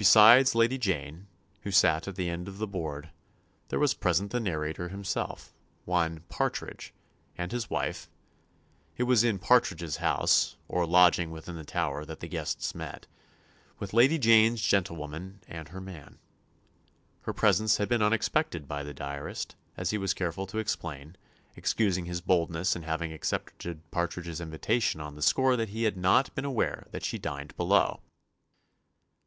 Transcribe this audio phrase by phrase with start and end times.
[0.00, 1.26] Besides Lady Jane,
[1.62, 3.10] who sat at the end of the board,
[3.66, 5.52] there was present the narrator himself,
[5.86, 6.94] one Partridge,
[7.36, 8.08] and his wife
[8.96, 13.08] it was in "Partridge's house," or lodging within the Tower, that the guests met
[13.80, 16.20] with Lady Jane's gentlewoman and her man.
[17.22, 21.16] Her presence had been unexpected by the diarist, as he was careful to explain,
[21.56, 26.32] excusing his boldness in having accepted Partridge's invitation on the score that he had not
[26.36, 28.00] been aware that she dined below.